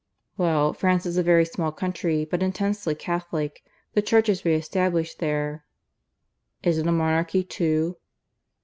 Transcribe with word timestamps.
"Well, 0.35 0.73
France 0.73 1.05
is 1.05 1.19
a 1.19 1.21
very 1.21 1.45
small 1.45 1.71
country, 1.71 2.25
but 2.25 2.41
intensely 2.41 2.95
Catholic. 2.95 3.63
The 3.93 4.01
Church 4.01 4.29
is 4.29 4.43
re 4.43 4.55
established 4.55 5.19
there," 5.19 5.63
"Is 6.63 6.79
it 6.79 6.87
a 6.87 6.91
monarchy 6.91 7.43
too?" 7.43 7.97